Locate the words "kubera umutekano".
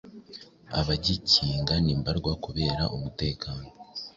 2.45-3.67